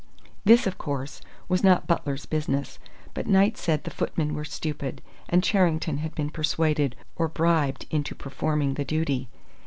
[0.43, 2.79] This, of course, was not butler's business,
[3.13, 8.15] but Knight said the footmen were stupid, and Charrington had been persuaded or bribed into
[8.15, 9.29] performing the duty.